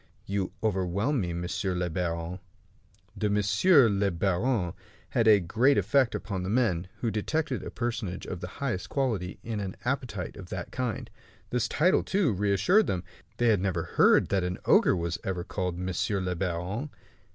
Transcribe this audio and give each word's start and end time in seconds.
"You 0.25 0.51
overwhelm 0.63 1.21
me, 1.21 1.31
monsieur 1.31 1.75
le 1.75 1.87
baron." 1.87 2.39
The 3.15 3.29
"monsieur 3.29 3.87
le 3.87 4.09
baron" 4.09 4.73
had 5.09 5.27
a 5.27 5.39
great 5.39 5.77
effect 5.77 6.15
upon 6.15 6.41
the 6.41 6.49
men, 6.49 6.87
who 7.01 7.11
detected 7.11 7.61
a 7.61 7.69
personage 7.69 8.25
of 8.25 8.39
the 8.41 8.47
highest 8.57 8.89
quality 8.89 9.37
in 9.43 9.59
an 9.59 9.75
appetite 9.85 10.37
of 10.37 10.49
that 10.49 10.71
kind. 10.71 11.07
This 11.51 11.67
title, 11.67 12.01
too, 12.01 12.33
reassured 12.33 12.87
them. 12.87 13.03
They 13.37 13.49
had 13.49 13.61
never 13.61 13.83
heard 13.83 14.29
that 14.29 14.43
an 14.43 14.57
ogre 14.65 14.95
was 14.95 15.19
ever 15.23 15.43
called 15.43 15.77
"monsieur 15.77 16.19
le 16.19 16.33
baron". 16.35 16.89